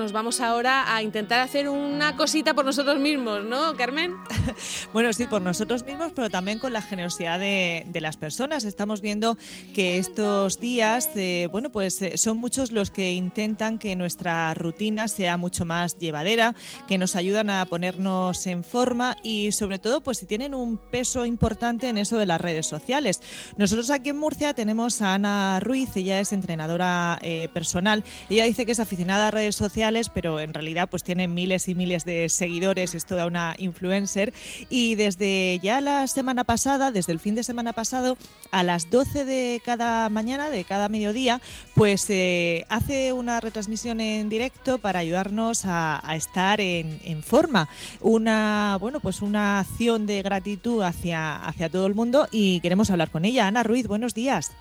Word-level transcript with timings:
Nos 0.00 0.12
vamos 0.12 0.40
ahora 0.40 0.96
a 0.96 1.02
intentar 1.02 1.40
hacer 1.40 1.68
una 1.68 2.16
cosita 2.16 2.54
por 2.54 2.64
nosotros 2.64 2.98
mismos, 2.98 3.44
¿no, 3.44 3.76
Carmen? 3.76 4.14
bueno, 4.94 5.12
sí, 5.12 5.26
por 5.26 5.42
nosotros 5.42 5.84
mismos, 5.84 6.12
pero 6.16 6.30
también 6.30 6.58
con 6.58 6.72
la 6.72 6.80
generosidad 6.80 7.38
de, 7.38 7.84
las 8.00 8.16
personas. 8.16 8.64
Estamos 8.64 9.02
viendo 9.02 9.36
que 9.74 9.98
estos 9.98 10.58
días, 10.58 11.10
eh, 11.16 11.48
bueno, 11.52 11.68
pues 11.68 12.00
eh, 12.00 12.16
son 12.16 12.38
muchos 12.38 12.72
los 12.72 12.90
que 12.90 13.12
intentan 13.12 13.78
que 13.78 13.94
nuestra 13.94 14.54
rutina 14.54 15.06
sea 15.06 15.36
mucho 15.36 15.66
más 15.66 15.98
llevadera, 15.98 16.54
que 16.88 16.96
nos 16.96 17.14
ayudan 17.14 17.50
a 17.50 17.66
ponernos 17.66 18.46
en 18.46 18.64
forma 18.64 19.18
y 19.22 19.52
sobre 19.52 19.78
todo, 19.78 20.00
pues 20.00 20.16
si 20.16 20.24
tienen 20.24 20.54
un 20.54 20.78
peso 20.78 21.26
importante 21.26 21.90
en 21.90 21.98
eso 21.98 22.16
de 22.16 22.24
las 22.24 22.40
redes 22.40 22.64
sociales. 22.64 23.20
Nosotros 23.58 23.90
aquí 23.90 24.08
en 24.08 24.16
Murcia 24.16 24.54
tenemos 24.54 25.02
a 25.02 25.12
Ana 25.12 25.60
Ruiz, 25.60 25.94
ella 25.94 26.20
es 26.20 26.32
entrenadora 26.32 27.18
eh, 27.20 27.50
personal. 27.52 28.02
Ella 28.30 28.44
dice 28.44 28.64
que 28.64 28.72
es 28.72 28.80
aficionada 28.80 29.28
a 29.28 29.30
redes 29.30 29.56
sociales 29.56 29.89
pero 30.12 30.40
en 30.40 30.54
realidad 30.54 30.88
pues 30.88 31.02
tiene 31.02 31.28
miles 31.28 31.68
y 31.68 31.74
miles 31.74 32.04
de 32.04 32.28
seguidores, 32.28 32.94
es 32.94 33.06
toda 33.06 33.26
una 33.26 33.54
influencer. 33.58 34.32
Y 34.68 34.94
desde 34.94 35.58
ya 35.58 35.80
la 35.80 36.06
semana 36.06 36.44
pasada, 36.44 36.92
desde 36.92 37.12
el 37.12 37.18
fin 37.18 37.34
de 37.34 37.42
semana 37.42 37.72
pasado, 37.72 38.16
a 38.52 38.62
las 38.62 38.90
12 38.90 39.24
de 39.24 39.60
cada 39.64 40.08
mañana, 40.08 40.50
de 40.50 40.64
cada 40.64 40.88
mediodía, 40.88 41.40
pues 41.74 42.08
eh, 42.10 42.64
hace 42.68 43.12
una 43.12 43.40
retransmisión 43.40 44.00
en 44.00 44.28
directo 44.28 44.78
para 44.78 45.00
ayudarnos 45.00 45.64
a, 45.66 46.00
estar 46.14 46.60
en, 46.60 47.22
forma. 47.22 47.68
Una, 48.00 48.76
bueno, 48.80 49.00
pues 49.00 49.22
una 49.22 49.60
acción 49.60 50.06
de 50.06 50.22
gratitud 50.22 50.82
hacia, 50.82 51.36
hacia 51.36 51.68
todo 51.68 51.86
el 51.86 51.94
mundo 51.94 52.28
y 52.30 52.60
queremos 52.60 52.90
hablar 52.90 53.10
con 53.10 53.24
ella. 53.24 53.46
Ana 53.46 53.62
Ruiz, 53.62 53.86
buenos 53.86 54.14
días. 54.14 54.56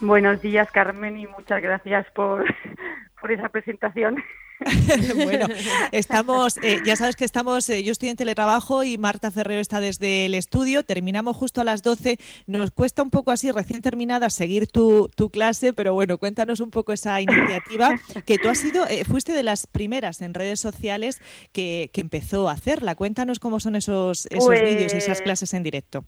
Buenos 0.00 0.42
días, 0.42 0.68
Carmen, 0.72 1.16
y 1.16 1.28
muchas 1.28 1.62
gracias 1.62 2.10
por, 2.10 2.44
por 3.20 3.30
esa 3.30 3.48
presentación. 3.48 4.16
bueno, 5.24 5.46
estamos, 5.92 6.58
eh, 6.62 6.78
ya 6.84 6.96
sabes 6.96 7.16
que 7.16 7.24
estamos, 7.24 7.68
eh, 7.68 7.82
yo 7.82 7.92
estoy 7.92 8.08
en 8.08 8.16
teletrabajo 8.16 8.84
y 8.84 8.98
Marta 8.98 9.30
Ferrero 9.30 9.60
está 9.60 9.80
desde 9.80 10.26
el 10.26 10.34
estudio, 10.34 10.84
terminamos 10.84 11.36
justo 11.36 11.60
a 11.60 11.64
las 11.64 11.82
12, 11.82 12.18
nos 12.46 12.70
cuesta 12.70 13.02
un 13.02 13.10
poco 13.10 13.30
así, 13.30 13.50
recién 13.50 13.82
terminada, 13.82 14.30
seguir 14.30 14.66
tu, 14.66 15.10
clase, 15.32 15.72
pero 15.72 15.94
bueno, 15.94 16.18
cuéntanos 16.18 16.60
un 16.60 16.70
poco 16.70 16.92
esa 16.92 17.20
iniciativa 17.20 17.98
que 18.26 18.38
tú 18.38 18.48
has 18.48 18.58
sido, 18.58 18.86
eh, 18.86 19.04
fuiste 19.04 19.32
de 19.32 19.42
las 19.42 19.66
primeras 19.66 20.20
en 20.20 20.34
redes 20.34 20.60
sociales 20.60 21.20
que, 21.52 21.90
empezó 22.02 22.48
a 22.48 22.52
hacerla. 22.52 22.96
Cuéntanos 22.96 23.38
cómo 23.38 23.60
son 23.60 23.76
esos, 23.76 24.26
esos 24.26 24.50
vídeos 24.50 24.92
y 24.92 24.96
esas 24.96 25.18
pues 25.18 25.22
clases 25.22 25.54
en 25.54 25.62
directo. 25.62 26.04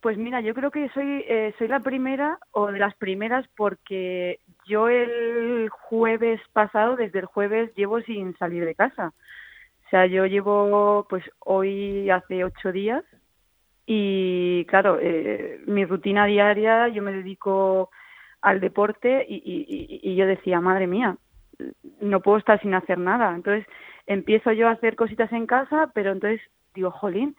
Pues 0.00 0.18
mira, 0.18 0.40
yo 0.40 0.54
creo 0.54 0.72
que 0.72 0.88
soy, 0.88 1.24
soy 1.56 1.68
la 1.68 1.78
primera 1.78 2.36
o 2.50 2.72
de 2.72 2.80
las 2.80 2.96
primeras 2.96 3.46
porque 3.56 4.40
yo 4.70 4.88
el 4.88 5.68
jueves 5.68 6.40
pasado, 6.54 6.96
desde 6.96 7.18
el 7.18 7.26
jueves, 7.26 7.74
llevo 7.74 8.00
sin 8.02 8.36
salir 8.38 8.64
de 8.64 8.74
casa. 8.74 9.12
O 9.86 9.88
sea, 9.90 10.06
yo 10.06 10.24
llevo, 10.24 11.06
pues 11.10 11.24
hoy 11.40 12.08
hace 12.10 12.44
ocho 12.44 12.70
días 12.70 13.04
y 13.86 14.64
claro, 14.66 14.98
eh, 15.00 15.60
mi 15.66 15.84
rutina 15.84 16.26
diaria, 16.26 16.86
yo 16.88 17.02
me 17.02 17.12
dedico 17.12 17.90
al 18.40 18.60
deporte 18.60 19.26
y, 19.28 19.36
y, 19.36 20.00
y, 20.10 20.14
yo 20.14 20.26
decía, 20.26 20.60
madre 20.60 20.86
mía, 20.86 21.16
no 22.00 22.20
puedo 22.20 22.38
estar 22.38 22.60
sin 22.60 22.72
hacer 22.74 22.98
nada. 22.98 23.34
Entonces 23.34 23.66
empiezo 24.06 24.52
yo 24.52 24.68
a 24.68 24.72
hacer 24.72 24.94
cositas 24.94 25.32
en 25.32 25.46
casa, 25.46 25.90
pero 25.92 26.12
entonces 26.12 26.40
digo, 26.72 26.92
jolín, 26.92 27.34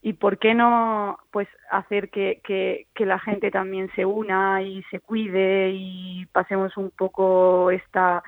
y 0.00 0.12
por 0.12 0.38
qué 0.38 0.54
no 0.54 1.18
pues 1.30 1.48
hacer 1.70 2.10
que, 2.10 2.40
que, 2.44 2.86
la 3.06 3.18
gente 3.18 3.50
también 3.50 3.90
se 3.94 4.04
una 4.04 4.62
y 4.62 4.82
se 4.90 5.00
cuide 5.00 5.70
y 5.72 6.26
pasemos 6.26 6.76
un 6.76 6.90
poco 6.90 7.70
esta 7.70 8.22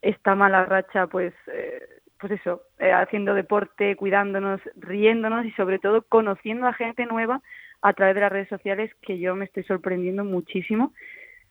esta 0.00 0.34
mala 0.34 0.64
racha 0.64 1.06
pues 1.08 1.34
eh, 1.52 1.82
pues 2.18 2.32
eso 2.32 2.62
eh, 2.78 2.92
haciendo 2.92 3.34
deporte 3.34 3.96
cuidándonos 3.96 4.60
riéndonos 4.76 5.44
y 5.44 5.50
sobre 5.52 5.78
todo 5.78 6.02
conociendo 6.02 6.66
a 6.66 6.72
gente 6.72 7.04
nueva 7.04 7.42
a 7.82 7.92
través 7.92 8.14
de 8.14 8.20
las 8.22 8.32
redes 8.32 8.48
sociales 8.48 8.90
que 9.02 9.18
yo 9.18 9.34
me 9.36 9.44
estoy 9.44 9.64
sorprendiendo 9.64 10.24
muchísimo 10.24 10.94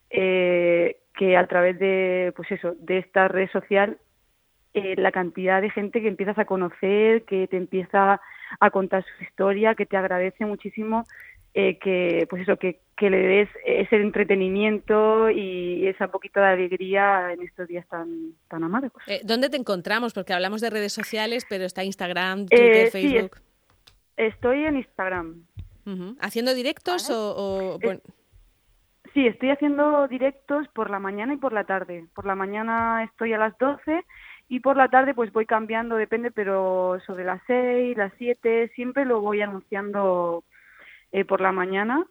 eh, 0.09 0.97
que 1.13 1.37
a 1.37 1.45
través 1.45 1.77
de 1.77 2.33
pues 2.35 2.51
eso 2.51 2.73
de 2.79 2.97
esta 2.99 3.27
red 3.27 3.49
social 3.51 3.97
la 4.73 5.11
cantidad 5.11 5.61
de 5.61 5.71
gente 5.71 6.01
que 6.01 6.07
empiezas 6.07 6.37
a 6.39 6.45
conocer 6.45 7.23
que 7.25 7.47
te 7.47 7.57
empieza 7.57 8.21
a 8.59 8.69
contar 8.69 9.03
su 9.03 9.23
historia, 9.23 9.75
que 9.75 9.85
te 9.85 9.97
agradece 9.97 10.45
muchísimo 10.45 11.05
eh, 11.55 11.79
que 11.79 12.27
pues 12.29 12.43
eso 12.43 12.57
que, 12.57 12.79
que, 12.95 13.09
le 13.09 13.17
des 13.17 13.49
ese 13.65 13.95
entretenimiento 13.95 15.31
y 15.31 15.87
esa 15.87 16.09
poquita 16.09 16.41
de 16.41 16.47
alegría 16.47 17.33
en 17.33 17.41
estos 17.41 17.67
días 17.67 17.87
tan 17.87 18.33
tan 18.47 18.63
amargos. 18.63 19.01
Eh, 19.07 19.21
¿Dónde 19.23 19.49
te 19.49 19.57
encontramos? 19.57 20.13
Porque 20.13 20.33
hablamos 20.33 20.61
de 20.61 20.69
redes 20.69 20.93
sociales, 20.93 21.47
pero 21.49 21.65
está 21.65 21.83
Instagram, 21.83 22.45
Twitter, 22.45 22.87
eh, 22.87 22.91
Facebook. 22.91 23.37
Sí, 23.37 23.93
estoy 24.17 24.65
en 24.65 24.77
Instagram. 24.77 25.43
¿Haciendo 26.19 26.53
directos 26.53 27.09
o...? 27.09 27.79
Sí, 29.15 29.25
estoy 29.25 29.49
haciendo 29.49 30.07
directos 30.07 30.67
por 30.75 30.91
la 30.91 30.99
mañana 30.99 31.33
y 31.33 31.37
por 31.37 31.51
la 31.51 31.63
tarde. 31.63 32.05
Por 32.13 32.27
la 32.27 32.35
mañana 32.35 33.03
estoy 33.05 33.33
a 33.33 33.39
las 33.39 33.57
12 33.57 34.05
y 34.49 34.59
por 34.59 34.75
la 34.75 34.89
tarde 34.89 35.13
pues 35.13 35.31
voy 35.31 35.45
cambiando, 35.45 35.95
depende, 35.95 36.31
pero 36.31 36.99
sobre 37.05 37.23
las 37.23 37.41
6, 37.45 37.95
las 37.95 38.11
7, 38.17 38.71
siempre 38.75 39.05
lo 39.05 39.21
voy 39.21 39.41
anunciando 39.41 40.43
eh, 41.11 41.23
por 41.23 41.39
la 41.39 41.51
mañana 41.51 42.05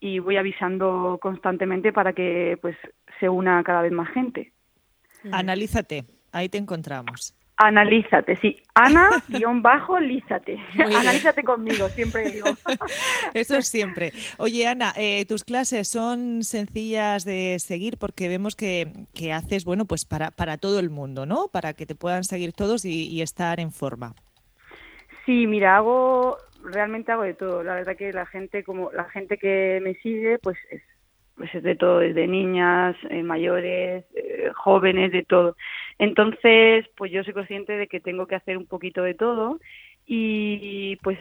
y 0.00 0.18
voy 0.18 0.38
avisando 0.38 1.18
constantemente 1.20 1.92
para 1.92 2.14
que 2.14 2.58
pues 2.60 2.76
se 3.20 3.28
una 3.28 3.62
cada 3.62 3.82
vez 3.82 3.92
más 3.92 4.08
gente. 4.10 4.52
Analízate, 5.30 6.04
ahí 6.32 6.48
te 6.48 6.58
encontramos. 6.58 7.36
Analízate, 7.62 8.36
sí. 8.40 8.56
Ana-lízate. 8.74 10.58
Analízate 10.78 11.44
conmigo, 11.44 11.88
siempre 11.90 12.28
digo. 12.28 12.46
Eso 13.34 13.56
es 13.56 13.68
siempre. 13.68 14.12
Oye, 14.38 14.66
Ana, 14.66 14.92
eh, 14.96 15.24
tus 15.26 15.44
clases 15.44 15.86
son 15.86 16.42
sencillas 16.42 17.24
de 17.24 17.58
seguir 17.60 17.98
porque 17.98 18.28
vemos 18.28 18.56
que, 18.56 18.90
haces, 19.32 19.64
bueno, 19.64 19.84
pues 19.84 20.04
para, 20.04 20.32
para 20.32 20.56
todo 20.58 20.80
el 20.80 20.90
mundo, 20.90 21.24
¿no? 21.24 21.48
Para 21.52 21.72
que 21.74 21.86
te 21.86 21.94
puedan 21.94 22.24
seguir 22.24 22.52
todos 22.52 22.84
y, 22.84 23.22
estar 23.22 23.60
en 23.60 23.70
forma. 23.70 24.16
Sí, 25.24 25.46
mira, 25.46 25.76
hago, 25.76 26.36
realmente 26.64 27.12
hago 27.12 27.22
de 27.22 27.34
todo. 27.34 27.62
La 27.62 27.74
verdad 27.74 27.96
que 27.96 28.12
la 28.12 28.26
gente, 28.26 28.64
como 28.64 28.90
la 28.90 29.04
gente 29.04 29.38
que 29.38 29.78
me 29.80 29.94
sigue, 29.94 30.40
pues 30.40 30.58
es 30.70 30.82
pues 31.36 31.54
es 31.54 31.62
de 31.62 31.76
todo, 31.76 31.98
desde 31.98 32.26
niñas, 32.26 32.96
eh, 33.10 33.22
mayores, 33.22 34.04
eh, 34.14 34.50
jóvenes, 34.54 35.12
de 35.12 35.22
todo. 35.22 35.56
Entonces, 35.98 36.86
pues 36.96 37.10
yo 37.10 37.24
soy 37.24 37.32
consciente 37.32 37.76
de 37.76 37.86
que 37.86 38.00
tengo 38.00 38.26
que 38.26 38.34
hacer 38.34 38.56
un 38.56 38.66
poquito 38.66 39.02
de 39.02 39.14
todo 39.14 39.58
y 40.06 40.96
pues 41.02 41.18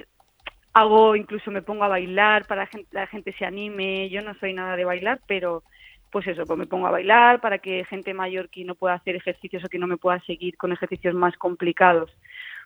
hago, 0.73 1.15
incluso 1.15 1.51
me 1.51 1.61
pongo 1.61 1.83
a 1.83 1.89
bailar 1.89 2.45
para 2.45 2.65
que 2.67 2.85
la 2.91 3.07
gente 3.07 3.33
se 3.33 3.45
anime. 3.45 4.09
Yo 4.09 4.21
no 4.21 4.33
soy 4.35 4.53
nada 4.53 4.75
de 4.75 4.85
bailar, 4.85 5.19
pero 5.27 5.63
pues 6.11 6.27
eso, 6.27 6.45
pues 6.45 6.59
me 6.59 6.67
pongo 6.67 6.87
a 6.87 6.91
bailar 6.91 7.39
para 7.39 7.59
que 7.59 7.85
gente 7.85 8.13
mayor 8.13 8.49
que 8.49 8.65
no 8.65 8.75
pueda 8.75 8.95
hacer 8.95 9.15
ejercicios 9.15 9.63
o 9.63 9.69
que 9.69 9.79
no 9.79 9.87
me 9.87 9.97
pueda 9.97 10.19
seguir 10.21 10.57
con 10.57 10.71
ejercicios 10.71 11.15
más 11.15 11.35
complicados, 11.37 12.11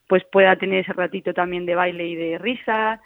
pues 0.08 0.24
pueda 0.32 0.56
tener 0.56 0.80
ese 0.80 0.94
ratito 0.94 1.34
también 1.34 1.66
de 1.66 1.76
baile 1.76 2.08
y 2.08 2.16
de 2.16 2.38
risa. 2.38 3.02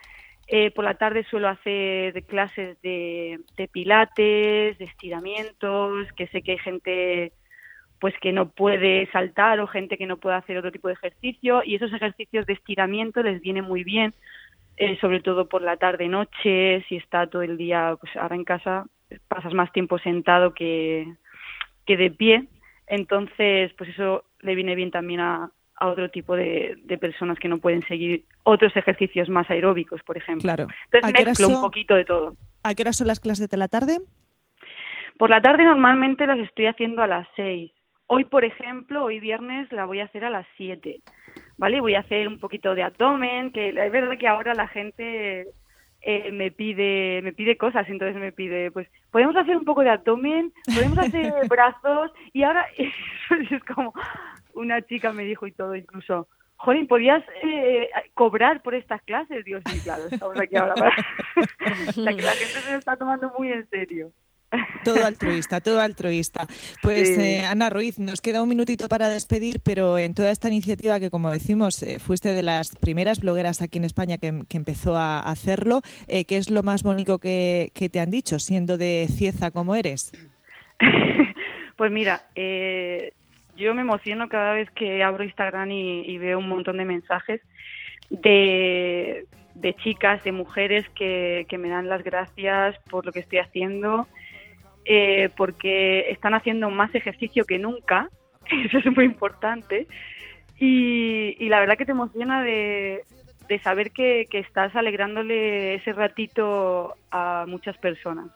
Eh, 0.52 0.72
por 0.72 0.84
la 0.84 0.96
tarde 0.96 1.24
suelo 1.26 1.48
hacer 1.48 2.24
clases 2.24 2.82
de, 2.82 3.40
pilates, 3.72 4.80
de 4.80 4.86
estiramientos, 4.86 6.12
que 6.14 6.26
sé 6.28 6.42
que 6.42 6.54
hay 6.54 6.58
gente 6.58 7.34
pues 8.00 8.16
que 8.20 8.32
no 8.32 8.50
puede 8.50 9.08
saltar 9.12 9.60
o 9.60 9.68
gente 9.68 9.96
que 9.96 10.08
no 10.08 10.18
puede 10.18 10.38
hacer 10.38 10.58
otro 10.58 10.72
tipo 10.72 10.88
de 10.88 10.96
ejercicio 10.96 11.62
y 11.64 11.76
esos 11.76 11.94
ejercicios 11.94 12.48
de 12.48 12.54
estiramiento 12.54 13.22
les 13.22 13.42
viene 13.42 13.62
muy 13.62 13.84
bien, 13.84 14.16
eh, 14.78 14.98
sobre 15.00 15.20
todo 15.20 15.48
por 15.48 15.62
la 15.62 15.78
tarde 15.78 16.08
noche, 16.08 16.84
si 16.88 16.96
está 16.96 17.28
todo 17.28 17.44
el 17.44 17.56
día, 17.58 17.96
pues 18.00 18.16
ahora 18.16 18.36
en 18.36 18.46
casa 18.46 18.86
pasas 19.28 19.54
más 19.54 19.72
tiempo 19.72 20.00
sentado 20.00 20.56
que, 20.56 21.14
que 21.86 21.96
de 21.96 22.10
pie, 22.10 22.48
entonces 22.88 23.72
pues 23.78 23.92
eso 23.92 24.24
le 24.40 24.56
viene 24.56 24.74
bien 24.74 24.90
también 24.90 25.20
a, 25.20 25.52
a 25.80 25.88
otro 25.88 26.10
tipo 26.10 26.36
de, 26.36 26.78
personas 27.00 27.40
que 27.40 27.48
no 27.48 27.60
pueden 27.60 27.82
seguir 27.88 28.26
otros 28.44 28.76
ejercicios 28.76 29.30
más 29.30 29.50
aeróbicos, 29.50 30.02
por 30.04 30.18
ejemplo. 30.18 30.42
Claro. 30.42 30.68
Entonces 30.92 31.26
mezclo 31.26 31.48
un 31.48 31.62
poquito 31.62 31.96
de 31.96 32.06
todo. 32.06 32.36
¿A 32.64 32.76
qué 32.76 32.84
hora 32.84 32.94
son 32.94 33.08
las 33.08 33.20
clases 33.20 33.50
de 33.50 33.58
la 33.58 33.70
tarde? 33.70 34.00
Por 35.18 35.30
la 35.30 35.42
tarde 35.42 35.64
normalmente 35.64 36.28
las 36.28 36.40
estoy 36.40 36.66
haciendo 36.66 37.02
a 37.02 37.08
las 37.08 37.28
seis. 37.36 37.72
Hoy, 38.08 38.26
por 38.26 38.44
ejemplo, 38.44 39.06
hoy 39.06 39.20
viernes 39.20 39.72
la 39.72 39.86
voy 39.86 40.02
a 40.02 40.06
hacer 40.06 40.26
a 40.26 40.30
las 40.30 40.48
siete. 40.58 41.02
¿Vale? 41.58 41.80
Voy 41.80 41.96
a 41.96 42.00
hacer 42.00 42.28
un 42.28 42.40
poquito 42.40 42.76
de 42.76 42.84
abdomen, 42.84 43.52
que 43.52 43.70
es 43.70 43.92
verdad 43.92 44.18
que 44.18 44.28
ahora 44.28 44.54
la 44.54 44.68
gente 44.68 45.48
eh, 46.02 46.32
me 46.32 46.52
pide 46.52 47.22
me 47.22 47.34
pide 47.34 47.58
cosas 47.58 47.86
entonces 47.90 48.16
me 48.16 48.32
pide 48.32 48.72
pues 48.72 48.88
podemos 49.12 49.36
hacer 49.36 49.58
un 49.58 49.66
poco 49.66 49.82
de 49.82 49.90
abdomen 49.90 50.54
podemos 50.74 50.98
hacer 50.98 51.34
brazos 51.50 52.12
y 52.32 52.44
ahora 52.44 52.66
es 52.78 53.64
como 53.66 53.94
una 54.60 54.82
chica 54.82 55.12
me 55.14 55.24
dijo 55.24 55.48
y 55.48 55.52
todo 55.52 55.76
incluso, 55.76 56.28
Jolín, 56.58 56.88
¿podías 56.88 57.24
eh, 57.44 57.90
cobrar 58.14 58.62
por 58.62 58.76
estas 58.76 59.02
clases? 59.04 59.46
Dios, 59.46 59.64
sí, 59.66 59.80
claro, 59.80 60.04
estamos 60.12 60.40
aquí 60.40 60.56
ahora 60.58 60.76
para... 60.76 60.96
la 61.96 62.14
que 62.14 62.22
la 62.22 62.32
gente 62.32 62.60
se 62.60 62.72
lo 62.72 62.78
está 62.78 62.98
tomando 62.98 63.34
muy 63.38 63.52
en 63.52 63.68
serio. 63.70 64.12
Todo 64.84 65.06
altruista, 65.06 65.62
todo 65.62 65.80
altruista. 65.80 66.48
Pues 66.82 67.18
eh, 67.18 67.46
Ana 67.46 67.70
Ruiz, 67.70 68.00
nos 68.00 68.22
queda 68.22 68.42
un 68.42 68.50
minutito 68.50 68.88
para 68.88 69.10
despedir, 69.10 69.60
pero 69.64 69.98
en 69.98 70.14
toda 70.14 70.32
esta 70.32 70.48
iniciativa 70.48 71.00
que, 71.00 71.12
como 71.12 71.30
decimos, 71.30 71.84
eh, 71.84 72.00
fuiste 72.00 72.34
de 72.34 72.42
las 72.42 72.76
primeras 72.76 73.20
blogueras 73.20 73.62
aquí 73.62 73.78
en 73.78 73.84
España 73.84 74.18
que, 74.18 74.28
empezó 74.50 74.96
a 74.96 75.20
hacerlo, 75.20 75.82
eh, 76.08 76.26
¿qué 76.26 76.38
es 76.38 76.50
lo 76.50 76.64
más 76.64 76.84
bonito 76.84 77.20
que, 77.20 77.72
te 77.92 78.00
han 78.00 78.10
dicho, 78.10 78.40
siendo 78.40 78.78
de 78.78 79.08
Cieza 79.10 79.52
como 79.52 79.76
eres? 79.76 80.12
pues 81.78 81.92
mira, 81.92 82.24
yo 83.60 83.76
me 83.76 83.82
emociono 83.82 84.30
cada 84.30 84.54
vez 84.54 84.70
que 84.72 85.04
abro 85.04 85.24
Instagram 85.24 85.70
y 85.72 86.18
veo 86.18 86.40
un 86.40 86.50
montón 86.50 86.78
de 86.78 86.86
mensajes 86.86 87.42
de 88.10 89.28
de 89.60 89.74
chicas, 89.76 90.24
de 90.24 90.32
mujeres 90.32 90.86
que, 90.96 91.46
me 91.60 91.70
dan 91.70 91.90
las 91.90 92.04
gracias 92.04 92.78
por 92.90 93.06
lo 93.06 93.12
que 93.12 93.20
estoy 93.20 93.40
haciendo, 93.40 94.08
eh, 94.86 95.30
porque 95.36 96.10
están 96.12 96.34
haciendo 96.34 96.70
más 96.70 96.94
ejercicio 96.96 97.46
que 97.46 97.60
nunca, 97.60 98.10
eso 98.66 98.78
es 98.78 98.86
muy 98.96 99.06
importante, 99.06 99.88
y, 100.58 101.48
la 101.48 101.60
verdad 101.60 101.78
que 101.78 101.86
te 101.86 101.92
emociona 101.92 102.44
de, 102.44 103.04
saber 103.64 103.92
que, 103.92 104.28
estás 104.32 104.76
alegrándole 104.76 105.76
ese 105.76 105.94
ratito 105.94 106.96
a 107.12 107.46
muchas 107.48 107.78
personas. 107.78 108.28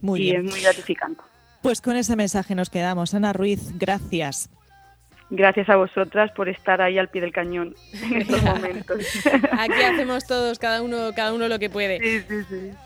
Muy 0.00 0.20
y 0.22 0.30
es 0.30 0.44
muy 0.44 0.60
gratificante. 0.60 1.22
Pues 1.62 1.80
con 1.80 1.96
ese 1.96 2.14
mensaje 2.14 2.54
nos 2.54 2.70
quedamos. 2.70 3.14
Ana 3.14 3.32
Ruiz, 3.32 3.76
gracias. 3.76 4.48
Gracias 5.30 5.68
a 5.68 5.76
vosotras 5.76 6.30
por 6.32 6.48
estar 6.48 6.80
ahí 6.80 6.98
al 6.98 7.08
pie 7.08 7.20
del 7.20 7.32
cañón 7.32 7.74
en 8.02 8.22
estos 8.22 8.42
momentos. 8.44 8.98
Aquí 9.52 9.82
hacemos 9.82 10.26
todos, 10.26 10.58
cada 10.58 10.82
uno, 10.82 11.10
cada 11.14 11.34
uno 11.34 11.48
lo 11.48 11.58
que 11.58 11.68
puede. 11.68 12.00
Sí, 12.00 12.20
sí, 12.28 12.44
sí. 12.48 12.70